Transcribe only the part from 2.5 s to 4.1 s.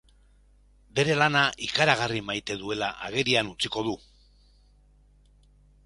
duela agerian utziko du.